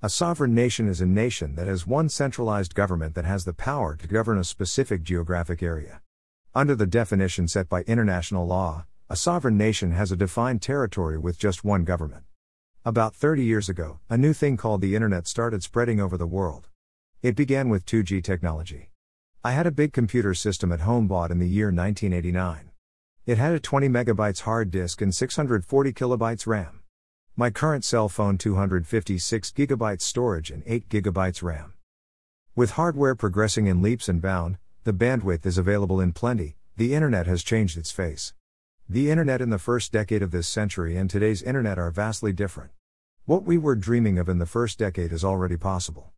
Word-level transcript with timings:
A 0.00 0.08
sovereign 0.08 0.54
nation 0.54 0.86
is 0.86 1.00
a 1.00 1.06
nation 1.06 1.56
that 1.56 1.66
has 1.66 1.84
one 1.84 2.08
centralized 2.08 2.72
government 2.76 3.16
that 3.16 3.24
has 3.24 3.44
the 3.44 3.52
power 3.52 3.96
to 3.96 4.06
govern 4.06 4.38
a 4.38 4.44
specific 4.44 5.02
geographic 5.02 5.60
area. 5.60 6.02
Under 6.54 6.76
the 6.76 6.86
definition 6.86 7.48
set 7.48 7.68
by 7.68 7.82
international 7.82 8.46
law, 8.46 8.86
a 9.10 9.16
sovereign 9.16 9.58
nation 9.58 9.90
has 9.90 10.12
a 10.12 10.16
defined 10.16 10.62
territory 10.62 11.18
with 11.18 11.36
just 11.36 11.64
one 11.64 11.82
government. 11.82 12.22
About 12.84 13.12
30 13.12 13.42
years 13.42 13.68
ago, 13.68 13.98
a 14.08 14.16
new 14.16 14.32
thing 14.32 14.56
called 14.56 14.82
the 14.82 14.94
Internet 14.94 15.26
started 15.26 15.64
spreading 15.64 16.00
over 16.00 16.16
the 16.16 16.28
world. 16.28 16.68
It 17.20 17.34
began 17.34 17.68
with 17.68 17.84
2G 17.84 18.22
technology. 18.22 18.92
I 19.42 19.50
had 19.50 19.66
a 19.66 19.72
big 19.72 19.92
computer 19.92 20.32
system 20.32 20.70
at 20.70 20.82
home 20.82 21.08
bought 21.08 21.32
in 21.32 21.40
the 21.40 21.48
year 21.48 21.72
1989. 21.72 22.70
It 23.26 23.38
had 23.38 23.52
a 23.52 23.58
20 23.58 23.88
megabytes 23.88 24.42
hard 24.42 24.70
disk 24.70 25.02
and 25.02 25.12
640 25.12 25.92
kilobytes 25.92 26.46
RAM. 26.46 26.77
My 27.40 27.50
current 27.50 27.84
cell 27.84 28.08
phone 28.08 28.36
256 28.36 29.52
gigabytes 29.52 30.00
storage 30.00 30.50
and 30.50 30.64
8 30.66 30.88
gigabytes 30.88 31.40
RAM. 31.40 31.74
With 32.56 32.72
hardware 32.72 33.14
progressing 33.14 33.68
in 33.68 33.80
leaps 33.80 34.08
and 34.08 34.20
bounds, 34.20 34.58
the 34.82 34.92
bandwidth 34.92 35.46
is 35.46 35.56
available 35.56 36.00
in 36.00 36.12
plenty, 36.12 36.56
the 36.76 36.94
internet 36.96 37.28
has 37.28 37.44
changed 37.44 37.78
its 37.78 37.92
face. 37.92 38.34
The 38.88 39.08
internet 39.08 39.40
in 39.40 39.50
the 39.50 39.58
first 39.60 39.92
decade 39.92 40.20
of 40.20 40.32
this 40.32 40.48
century 40.48 40.96
and 40.96 41.08
today's 41.08 41.40
internet 41.40 41.78
are 41.78 41.92
vastly 41.92 42.32
different. 42.32 42.72
What 43.24 43.44
we 43.44 43.56
were 43.56 43.76
dreaming 43.76 44.18
of 44.18 44.28
in 44.28 44.38
the 44.38 44.44
first 44.44 44.76
decade 44.76 45.12
is 45.12 45.22
already 45.22 45.56
possible. 45.56 46.10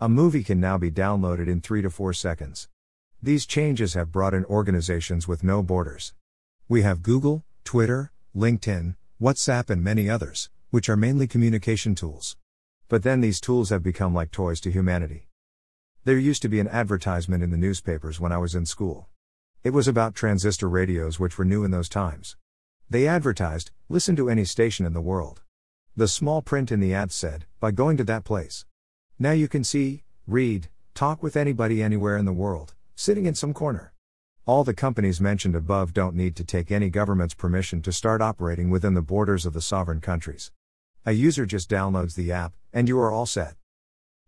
A 0.00 0.08
movie 0.08 0.42
can 0.42 0.58
now 0.58 0.78
be 0.78 0.90
downloaded 0.90 1.48
in 1.48 1.60
3 1.60 1.82
to 1.82 1.90
4 1.90 2.14
seconds. 2.14 2.70
These 3.22 3.44
changes 3.44 3.92
have 3.92 4.10
brought 4.10 4.32
in 4.32 4.46
organizations 4.46 5.28
with 5.28 5.44
no 5.44 5.62
borders. 5.62 6.14
We 6.66 6.80
have 6.80 7.02
Google, 7.02 7.44
Twitter, 7.62 8.10
LinkedIn, 8.34 8.96
WhatsApp, 9.20 9.68
and 9.68 9.84
many 9.84 10.08
others, 10.08 10.48
which 10.72 10.88
are 10.88 10.96
mainly 10.96 11.26
communication 11.26 11.94
tools. 11.94 12.34
But 12.88 13.02
then 13.02 13.20
these 13.20 13.42
tools 13.42 13.68
have 13.68 13.82
become 13.82 14.14
like 14.14 14.30
toys 14.30 14.58
to 14.62 14.70
humanity. 14.70 15.28
There 16.04 16.16
used 16.16 16.40
to 16.40 16.48
be 16.48 16.60
an 16.60 16.68
advertisement 16.68 17.42
in 17.42 17.50
the 17.50 17.58
newspapers 17.58 18.18
when 18.18 18.32
I 18.32 18.38
was 18.38 18.54
in 18.54 18.64
school. 18.64 19.10
It 19.62 19.74
was 19.74 19.86
about 19.86 20.14
transistor 20.14 20.70
radios, 20.70 21.20
which 21.20 21.36
were 21.36 21.44
new 21.44 21.62
in 21.62 21.72
those 21.72 21.90
times. 21.90 22.38
They 22.88 23.06
advertised, 23.06 23.70
listen 23.90 24.16
to 24.16 24.30
any 24.30 24.46
station 24.46 24.86
in 24.86 24.94
the 24.94 25.02
world. 25.02 25.42
The 25.94 26.08
small 26.08 26.40
print 26.40 26.72
in 26.72 26.80
the 26.80 26.94
ad 26.94 27.12
said, 27.12 27.44
by 27.60 27.70
going 27.70 27.98
to 27.98 28.04
that 28.04 28.24
place. 28.24 28.64
Now 29.18 29.32
you 29.32 29.48
can 29.48 29.64
see, 29.64 30.04
read, 30.26 30.68
talk 30.94 31.22
with 31.22 31.36
anybody 31.36 31.82
anywhere 31.82 32.16
in 32.16 32.24
the 32.24 32.32
world, 32.32 32.72
sitting 32.94 33.26
in 33.26 33.34
some 33.34 33.52
corner. 33.52 33.92
All 34.46 34.64
the 34.64 34.72
companies 34.72 35.20
mentioned 35.20 35.54
above 35.54 35.92
don't 35.92 36.16
need 36.16 36.34
to 36.36 36.44
take 36.44 36.72
any 36.72 36.88
government's 36.88 37.34
permission 37.34 37.82
to 37.82 37.92
start 37.92 38.22
operating 38.22 38.70
within 38.70 38.94
the 38.94 39.02
borders 39.02 39.44
of 39.44 39.52
the 39.52 39.60
sovereign 39.60 40.00
countries. 40.00 40.50
A 41.04 41.10
user 41.10 41.46
just 41.46 41.68
downloads 41.68 42.14
the 42.14 42.30
app, 42.30 42.52
and 42.72 42.86
you 42.86 42.96
are 43.00 43.10
all 43.10 43.26
set. 43.26 43.56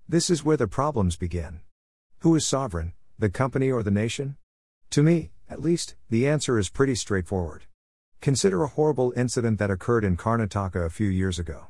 This 0.08 0.28
is 0.28 0.44
where 0.44 0.56
the 0.56 0.67
problems 0.67 1.16
begin. 1.16 1.61
Who 2.20 2.34
is 2.34 2.44
sovereign, 2.44 2.94
the 3.16 3.31
company 3.31 3.70
or 3.70 3.84
the 3.84 3.92
nation? 3.92 4.39
To 4.91 5.00
me, 5.00 5.31
at 5.48 5.62
least, 5.62 5.94
the 6.11 6.27
answer 6.27 6.58
is 6.58 6.70
pretty 6.70 6.97
straightforward. 6.97 7.66
Consider 8.20 8.64
a 8.64 8.69
horrible 8.69 9.12
incident 9.16 9.61
that 9.61 9.70
occurred 9.70 10.03
in 10.03 10.16
Karnataka 10.16 10.84
a 10.84 10.91
few 10.91 11.06
years 11.06 11.39
ago. 11.39 11.69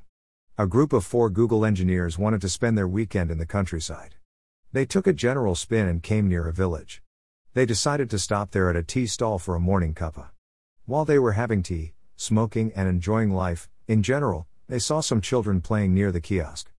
A 0.56 0.66
group 0.66 0.94
of 0.94 1.04
four 1.04 1.28
Google 1.28 1.66
engineers 1.66 2.16
wanted 2.16 2.40
to 2.40 2.48
spend 2.48 2.78
their 2.78 2.88
weekend 2.88 3.30
in 3.30 3.36
the 3.36 3.44
countryside. 3.44 4.14
They 4.72 4.86
took 4.86 5.06
a 5.06 5.12
general 5.12 5.54
spin 5.54 5.86
and 5.86 6.02
came 6.02 6.28
near 6.28 6.48
a 6.48 6.52
village. 6.52 7.02
They 7.52 7.66
decided 7.66 8.08
to 8.08 8.18
stop 8.18 8.52
there 8.52 8.70
at 8.70 8.76
a 8.76 8.82
tea 8.82 9.06
stall 9.06 9.38
for 9.38 9.54
a 9.54 9.60
morning 9.60 9.92
cuppa. 9.92 10.30
While 10.86 11.04
they 11.04 11.18
were 11.18 11.32
having 11.32 11.62
tea, 11.62 11.92
smoking, 12.16 12.72
and 12.74 12.88
enjoying 12.88 13.34
life, 13.34 13.68
in 13.86 14.02
general, 14.02 14.46
they 14.68 14.78
saw 14.78 15.00
some 15.00 15.20
children 15.20 15.60
playing 15.60 15.92
near 15.92 16.10
the 16.10 16.20
kiosk. 16.20 16.70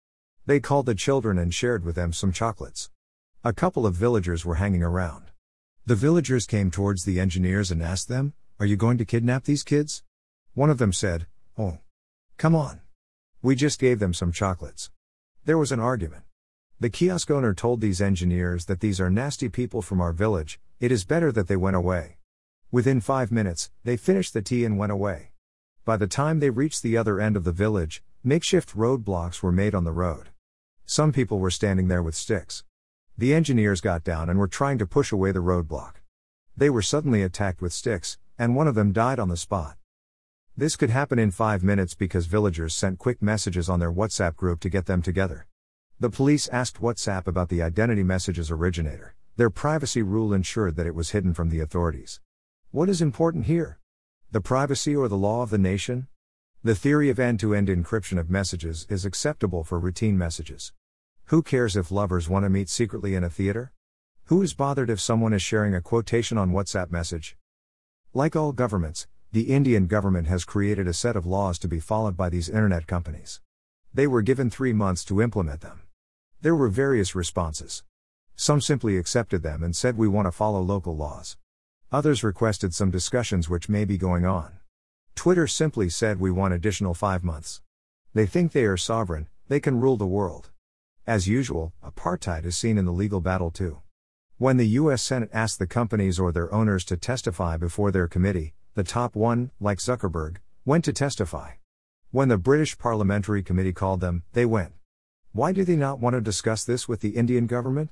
They 0.45 0.59
called 0.59 0.85
the 0.85 0.95
children 0.95 1.37
and 1.37 1.53
shared 1.53 1.83
with 1.83 1.95
them 1.95 2.13
some 2.13 2.31
chocolates. 2.31 2.89
A 3.43 3.53
couple 3.53 3.85
of 3.85 3.95
villagers 3.95 4.43
were 4.43 4.55
hanging 4.55 4.83
around. 4.83 5.25
The 5.85 5.95
villagers 5.95 6.47
came 6.47 6.71
towards 6.71 7.05
the 7.05 7.19
engineers 7.19 7.69
and 7.69 7.83
asked 7.83 8.07
them, 8.07 8.33
Are 8.59 8.65
you 8.65 8.75
going 8.75 8.97
to 8.97 9.05
kidnap 9.05 9.43
these 9.43 9.63
kids? 9.63 10.03
One 10.53 10.69
of 10.69 10.79
them 10.79 10.93
said, 10.93 11.27
Oh. 11.57 11.79
Come 12.37 12.55
on. 12.55 12.81
We 13.41 13.55
just 13.55 13.79
gave 13.79 13.99
them 13.99 14.13
some 14.13 14.31
chocolates. 14.31 14.89
There 15.45 15.57
was 15.57 15.71
an 15.71 15.79
argument. 15.79 16.23
The 16.79 16.89
kiosk 16.89 17.29
owner 17.29 17.53
told 17.53 17.81
these 17.81 18.01
engineers 18.01 18.65
that 18.65 18.79
these 18.79 18.99
are 18.99 19.11
nasty 19.11 19.47
people 19.47 19.81
from 19.83 20.01
our 20.01 20.11
village, 20.11 20.59
it 20.79 20.91
is 20.91 21.05
better 21.05 21.31
that 21.31 21.47
they 21.47 21.55
went 21.55 21.75
away. 21.75 22.17
Within 22.71 22.99
five 22.99 23.31
minutes, 23.31 23.69
they 23.83 23.95
finished 23.95 24.33
the 24.33 24.41
tea 24.41 24.65
and 24.65 24.77
went 24.77 24.91
away. 24.91 25.31
By 25.85 25.97
the 25.97 26.07
time 26.07 26.39
they 26.39 26.49
reached 26.49 26.81
the 26.81 26.97
other 26.97 27.19
end 27.19 27.37
of 27.37 27.43
the 27.43 27.51
village, 27.51 28.01
makeshift 28.23 28.75
roadblocks 28.75 29.43
were 29.43 29.51
made 29.51 29.75
on 29.75 29.83
the 29.83 29.91
road. 29.91 30.29
Some 30.87 31.11
people 31.11 31.37
were 31.37 31.51
standing 31.51 31.89
there 31.89 32.01
with 32.01 32.15
sticks. 32.15 32.63
The 33.15 33.35
engineers 33.35 33.81
got 33.81 34.03
down 34.03 34.27
and 34.27 34.39
were 34.39 34.47
trying 34.47 34.79
to 34.79 34.87
push 34.87 35.11
away 35.11 35.31
the 35.31 35.43
roadblock. 35.43 35.97
They 36.57 36.71
were 36.71 36.81
suddenly 36.81 37.21
attacked 37.21 37.61
with 37.61 37.71
sticks, 37.71 38.17
and 38.35 38.55
one 38.55 38.67
of 38.67 38.73
them 38.73 38.93
died 38.93 39.19
on 39.19 39.29
the 39.29 39.37
spot. 39.37 39.77
This 40.57 40.75
could 40.75 40.89
happen 40.89 41.19
in 41.19 41.29
five 41.29 41.63
minutes 41.63 41.93
because 41.93 42.25
villagers 42.25 42.73
sent 42.73 42.97
quick 42.97 43.21
messages 43.21 43.69
on 43.69 43.79
their 43.79 43.93
WhatsApp 43.93 44.35
group 44.35 44.61
to 44.61 44.69
get 44.69 44.87
them 44.87 45.03
together. 45.03 45.45
The 45.99 46.09
police 46.09 46.47
asked 46.47 46.81
WhatsApp 46.81 47.27
about 47.27 47.49
the 47.49 47.61
identity 47.61 48.01
message's 48.01 48.49
originator. 48.49 49.13
Their 49.37 49.51
privacy 49.51 50.01
rule 50.01 50.33
ensured 50.33 50.77
that 50.77 50.87
it 50.87 50.95
was 50.95 51.11
hidden 51.11 51.35
from 51.35 51.49
the 51.49 51.59
authorities. 51.59 52.21
What 52.71 52.89
is 52.89 53.03
important 53.03 53.45
here? 53.45 53.77
The 54.35 54.41
privacy 54.41 54.93
or 54.93 55.07
the 55.07 55.15
law 55.15 55.43
of 55.43 55.49
the 55.49 55.57
nation? 55.57 56.07
The 56.61 56.75
theory 56.75 57.09
of 57.09 57.19
end 57.19 57.39
to 57.39 57.55
end 57.55 57.69
encryption 57.69 58.19
of 58.19 58.29
messages 58.29 58.85
is 58.89 59.05
acceptable 59.05 59.63
for 59.63 59.79
routine 59.79 60.17
messages. 60.17 60.73
Who 61.27 61.41
cares 61.41 61.77
if 61.77 61.89
lovers 61.89 62.27
want 62.27 62.43
to 62.43 62.49
meet 62.49 62.67
secretly 62.67 63.15
in 63.15 63.23
a 63.23 63.29
theater? 63.29 63.71
Who 64.25 64.41
is 64.41 64.53
bothered 64.53 64.89
if 64.89 64.99
someone 64.99 65.31
is 65.31 65.41
sharing 65.41 65.73
a 65.73 65.79
quotation 65.79 66.37
on 66.37 66.51
WhatsApp 66.51 66.91
message? 66.91 67.37
Like 68.13 68.35
all 68.35 68.51
governments, 68.51 69.07
the 69.31 69.53
Indian 69.53 69.87
government 69.87 70.27
has 70.27 70.43
created 70.43 70.85
a 70.85 70.93
set 70.93 71.15
of 71.15 71.25
laws 71.25 71.57
to 71.59 71.69
be 71.69 71.79
followed 71.79 72.17
by 72.17 72.27
these 72.27 72.49
internet 72.49 72.87
companies. 72.87 73.39
They 73.93 74.05
were 74.05 74.21
given 74.21 74.49
three 74.49 74.73
months 74.73 75.05
to 75.05 75.21
implement 75.21 75.61
them. 75.61 75.83
There 76.41 76.57
were 76.57 76.67
various 76.67 77.15
responses. 77.15 77.85
Some 78.35 78.59
simply 78.59 78.97
accepted 78.97 79.43
them 79.43 79.63
and 79.63 79.73
said 79.73 79.97
we 79.97 80.09
want 80.09 80.27
to 80.27 80.33
follow 80.33 80.59
local 80.59 80.97
laws. 80.97 81.37
Others 81.91 82.23
requested 82.23 82.73
some 82.73 82.89
discussions 82.89 83.47
which 83.47 83.69
may 83.69 83.85
be 83.85 83.97
going 83.97 84.25
on. 84.25 84.57
Twitter 85.15 85.47
simply 85.47 85.87
said 85.89 86.19
we 86.19 86.31
want 86.31 86.53
additional 86.53 86.93
five 86.93 87.23
months. 87.23 87.61
They 88.13 88.25
think 88.25 88.51
they 88.51 88.65
are 88.65 88.77
sovereign, 88.77 89.27
they 89.47 89.59
can 89.59 89.79
rule 89.79 89.95
the 89.95 90.07
world. 90.07 90.49
As 91.05 91.27
usual, 91.27 91.73
apartheid 91.83 92.45
is 92.45 92.57
seen 92.57 92.77
in 92.77 92.85
the 92.85 92.91
legal 92.91 93.21
battle 93.21 93.51
too. 93.51 93.81
When 94.37 94.57
the 94.57 94.67
US 94.79 95.03
Senate 95.03 95.29
asked 95.31 95.59
the 95.59 95.67
companies 95.67 96.19
or 96.19 96.31
their 96.31 96.51
owners 96.53 96.83
to 96.85 96.97
testify 96.97 97.55
before 97.55 97.91
their 97.91 98.07
committee, 98.07 98.55
the 98.73 98.83
top 98.83 99.15
one, 99.15 99.51
like 99.59 99.77
Zuckerberg, 99.77 100.37
went 100.65 100.83
to 100.85 100.93
testify. 100.93 101.51
When 102.11 102.27
the 102.27 102.37
British 102.37 102.77
Parliamentary 102.77 103.43
Committee 103.43 103.73
called 103.73 104.01
them, 104.01 104.23
they 104.33 104.45
went. 104.45 104.73
Why 105.31 105.51
do 105.51 105.63
they 105.63 105.75
not 105.75 105.99
want 105.99 106.15
to 106.15 106.21
discuss 106.21 106.63
this 106.63 106.87
with 106.87 107.01
the 107.01 107.15
Indian 107.15 107.45
government? 107.45 107.91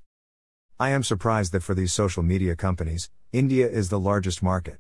I 0.80 0.90
am 0.90 1.03
surprised 1.03 1.52
that 1.52 1.64
for 1.64 1.76
these 1.76 1.94
social 1.94 2.24
media 2.24 2.56
companies, 2.56 3.09
India 3.34 3.68
is 3.68 3.90
the 3.90 4.00
largest 4.00 4.44
market. 4.44 4.78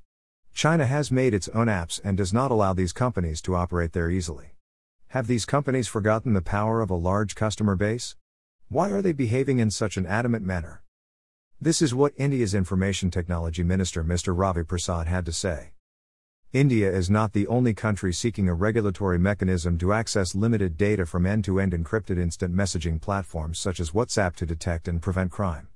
China 0.53 0.85
has 0.85 1.11
made 1.11 1.33
its 1.33 1.49
own 1.49 1.65
apps 1.65 1.99
and 2.03 2.15
does 2.15 2.31
not 2.31 2.51
allow 2.51 2.71
these 2.71 2.93
companies 2.93 3.41
to 3.41 3.55
operate 3.55 3.93
there 3.93 4.11
easily. 4.11 4.53
Have 5.07 5.25
these 5.25 5.43
companies 5.43 5.87
forgotten 5.87 6.33
the 6.33 6.41
power 6.43 6.79
of 6.79 6.91
a 6.91 6.95
large 6.95 7.33
customer 7.33 7.75
base? 7.75 8.15
Why 8.69 8.91
are 8.91 9.01
they 9.01 9.11
behaving 9.11 9.57
in 9.57 9.71
such 9.71 9.97
an 9.97 10.05
adamant 10.05 10.45
manner? 10.45 10.83
This 11.59 11.81
is 11.81 11.95
what 11.95 12.13
India's 12.15 12.53
Information 12.53 13.09
Technology 13.09 13.63
Minister 13.63 14.03
Mr. 14.03 14.37
Ravi 14.37 14.63
Prasad 14.63 15.07
had 15.07 15.25
to 15.25 15.31
say. 15.31 15.71
India 16.51 16.91
is 16.91 17.09
not 17.09 17.33
the 17.33 17.47
only 17.47 17.73
country 17.73 18.13
seeking 18.13 18.47
a 18.47 18.53
regulatory 18.53 19.17
mechanism 19.17 19.79
to 19.79 19.93
access 19.93 20.35
limited 20.35 20.77
data 20.77 21.07
from 21.07 21.25
end 21.25 21.43
to 21.45 21.59
end 21.59 21.73
encrypted 21.73 22.19
instant 22.19 22.55
messaging 22.55 23.01
platforms 23.01 23.57
such 23.57 23.79
as 23.79 23.89
WhatsApp 23.89 24.35
to 24.35 24.45
detect 24.45 24.87
and 24.87 25.01
prevent 25.01 25.31
crime. 25.31 25.69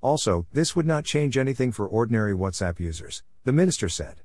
Also, 0.00 0.46
this 0.52 0.76
would 0.76 0.86
not 0.86 1.04
change 1.04 1.36
anything 1.36 1.72
for 1.72 1.86
ordinary 1.86 2.32
WhatsApp 2.32 2.78
users, 2.78 3.24
the 3.44 3.52
minister 3.52 3.88
said. 3.88 4.22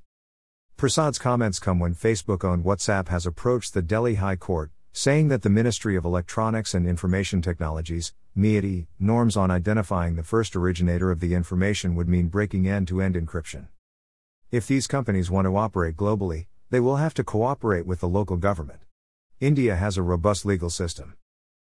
Prasad's 0.77 1.17
comments 1.17 1.59
come 1.59 1.79
when 1.79 1.95
Facebook 1.95 2.43
owned 2.43 2.63
WhatsApp 2.63 3.07
has 3.07 3.25
approached 3.25 3.73
the 3.73 3.81
Delhi 3.81 4.15
High 4.15 4.35
Court, 4.35 4.71
saying 4.91 5.29
that 5.29 5.41
the 5.41 5.49
Ministry 5.49 5.95
of 5.95 6.05
Electronics 6.05 6.75
and 6.75 6.87
Information 6.87 7.41
Technologies, 7.41 8.13
MeitY, 8.37 8.85
norms 8.99 9.35
on 9.35 9.49
identifying 9.49 10.15
the 10.15 10.23
first 10.23 10.55
originator 10.55 11.09
of 11.09 11.19
the 11.19 11.33
information 11.33 11.95
would 11.95 12.07
mean 12.07 12.27
breaking 12.27 12.67
end 12.67 12.87
to 12.89 13.01
end 13.01 13.15
encryption. 13.15 13.67
If 14.51 14.67
these 14.67 14.85
companies 14.85 15.31
want 15.31 15.45
to 15.45 15.57
operate 15.57 15.97
globally, 15.97 16.45
they 16.69 16.79
will 16.79 16.97
have 16.97 17.15
to 17.15 17.23
cooperate 17.23 17.87
with 17.87 18.01
the 18.01 18.07
local 18.07 18.37
government. 18.37 18.81
India 19.39 19.75
has 19.75 19.97
a 19.97 20.03
robust 20.03 20.45
legal 20.45 20.69
system. 20.69 21.15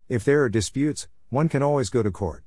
If 0.09 0.25
there 0.25 0.43
are 0.43 0.51
disputes, 0.51 1.09
one 1.31 1.49
can 1.49 1.63
always 1.63 1.89
go 1.89 2.03
to 2.03 2.11
court. 2.11 2.45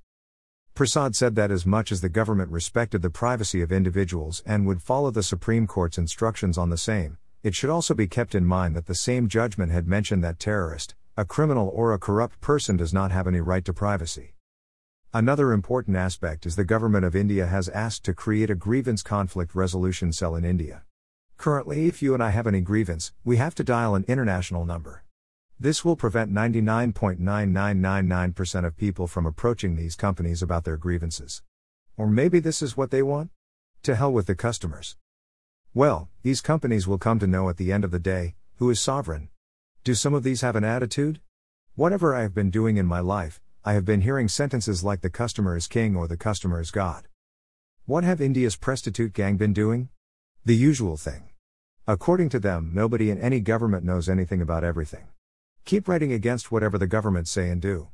Prasad 0.76 1.16
said 1.16 1.36
that 1.36 1.52
as 1.52 1.66
much 1.66 1.90
as 1.90 2.02
the 2.02 2.10
government 2.10 2.52
respected 2.52 3.02
the 3.02 3.10
privacy 3.10 3.62
of 3.62 3.72
individuals 3.72 4.44
and 4.46 4.68
would 4.68 4.82
follow 4.82 5.10
the 5.10 5.24
Supreme 5.24 5.68
Court's 5.68 5.98
instructions 5.98 6.58
on 6.58 6.70
the 6.70 6.78
same, 6.78 7.18
it 7.44 7.56
should 7.56 7.70
also 7.70 7.94
be 7.94 8.08
kept 8.08 8.36
in 8.36 8.46
mind 8.46 8.76
that 8.76 8.86
the 8.86 8.94
same 8.94 9.30
judgment 9.30 9.72
had 9.72 9.88
mentioned 9.88 10.22
that 10.26 10.38
terrorist, 10.38 10.94
A 11.16 11.24
criminal 11.24 11.72
or 11.74 11.94
a 11.94 11.98
corrupt 11.98 12.42
person 12.42 12.76
does 12.76 12.94
not 12.94 13.14
have 13.14 13.26
any 13.26 13.40
right 13.40 13.64
to 13.64 13.72
privacy. 13.72 14.34
Another 15.14 15.54
important 15.54 15.96
aspect 15.96 16.46
is 16.46 16.58
the 16.58 16.66
government 16.66 17.06
of 17.06 17.16
India 17.16 17.46
has 17.46 17.70
asked 17.70 18.04
to 18.04 18.14
create 18.14 18.50
a 18.50 18.56
grievance 18.56 19.02
conflict 19.02 19.56
resolution 19.56 20.12
cell 20.12 20.36
in 20.36 20.44
India. 20.44 20.84
Currently, 21.38 21.88
if 21.88 22.02
you 22.02 22.14
and 22.14 22.22
I 22.22 22.32
have 22.32 22.48
any 22.48 22.60
grievance, 22.60 23.14
we 23.24 23.38
have 23.38 23.56
to 23.56 23.64
dial 23.64 23.96
an 23.96 24.04
international 24.10 24.66
number. 24.66 25.05
This 25.58 25.86
will 25.86 25.96
prevent 25.96 26.34
99.9999% 26.34 28.66
of 28.66 28.76
people 28.76 29.08
from 29.08 29.26
approaching 29.26 29.78
these 29.78 29.96
companies 29.96 30.42
about 30.42 30.66
their 30.66 30.76
grievances. 30.76 31.44
Or 31.96 32.10
maybe 32.10 32.42
this 32.42 32.62
is 32.62 32.76
what 32.76 32.92
they 32.92 33.02
want? 33.02 33.32
To 33.84 33.96
hell 33.96 34.12
with 34.12 34.28
the 34.28 34.36
customers. 34.36 34.98
Well, 35.74 36.10
these 36.24 36.42
companies 36.42 36.88
will 36.88 36.98
come 36.98 37.20
to 37.20 37.28
know 37.28 37.48
at 37.48 37.56
the 37.56 37.72
end 37.72 37.86
of 37.86 37.92
the 37.92 38.00
day 38.00 38.36
who 38.56 38.70
is 38.70 38.82
sovereign. 38.82 39.30
Do 39.86 39.96
some 39.96 40.14
of 40.14 40.24
these 40.24 40.42
have 40.42 40.58
an 40.58 40.66
attitude? 40.66 41.22
Whatever 41.76 42.14
I 42.14 42.24
have 42.24 42.34
been 42.34 42.50
doing 42.50 42.76
in 42.76 42.86
my 42.86 43.00
life, 43.00 43.40
I 43.64 43.72
have 43.74 43.86
been 43.86 44.02
hearing 44.02 44.28
sentences 44.28 44.84
like 44.84 45.00
the 45.00 45.10
customer 45.10 45.56
is 45.56 45.68
king 45.68 45.96
or 45.96 46.10
the 46.10 46.18
customer 46.18 46.60
is 46.60 46.70
God. 46.70 47.08
What 47.86 48.04
have 48.04 48.20
India's 48.20 48.58
presstitute 48.58 49.14
gang 49.14 49.38
been 49.38 49.54
doing? 49.54 49.88
The 50.44 50.56
usual 50.56 50.98
thing. 50.98 51.30
According 51.88 52.28
to 52.30 52.40
them, 52.40 52.72
nobody 52.74 53.10
in 53.10 53.22
any 53.22 53.40
government 53.40 53.86
knows 53.86 54.10
anything 54.10 54.42
about 54.42 54.66
everything. 54.66 55.08
Keep 55.66 55.88
writing 55.88 56.14
against 56.14 56.52
whatever 56.52 56.78
the 56.78 56.86
government 56.86 57.28
say 57.28 57.50
and 57.50 57.60
do. 57.60 57.88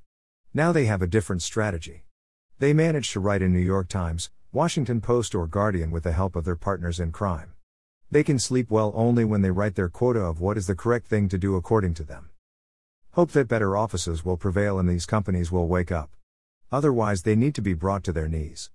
Now 0.53 0.73
they 0.73 0.88
have 0.88 1.01
a 1.01 1.07
different 1.07 1.41
strategy. 1.41 2.03
They 2.59 2.73
manage 2.73 3.12
to 3.12 3.21
write 3.21 3.41
in 3.41 3.53
New 3.53 3.59
York 3.59 3.88
Times, 3.88 4.29
Washington 4.51 5.00
Post 5.00 5.33
or 5.33 5.47
Guardian 5.47 5.89
with 5.89 6.03
the 6.03 6.12
help 6.12 6.35
of 6.35 6.44
their 6.44 6.57
partners 6.57 7.00
in 7.00 7.13
crime. 7.13 7.53
They 8.12 8.25
can 8.25 8.39
sleep 8.39 8.69
well 8.69 8.91
only 8.94 9.23
when 9.23 9.41
they 9.41 9.51
write 9.51 9.75
their 9.75 9.88
quota 9.88 10.19
of 10.19 10.41
what 10.41 10.57
is 10.57 10.68
the 10.68 10.75
correct 10.75 11.07
thing 11.07 11.29
to 11.29 11.38
do 11.38 11.56
according 11.56 11.94
to 11.94 12.03
them. 12.03 12.31
Hope 13.12 13.31
that 13.31 13.47
better 13.47 13.77
offices 13.77 14.25
will 14.25 14.35
prevail 14.35 14.77
and 14.77 14.89
these 14.89 15.06
companies 15.06 15.50
will 15.50 15.69
wake 15.69 15.94
up. 15.94 16.09
Otherwise, 16.73 17.21
they 17.21 17.38
need 17.38 17.56
to 17.56 17.62
be 17.62 17.73
brought 17.73 18.03
to 18.03 18.12
their 18.12 18.27
knees. 18.27 18.69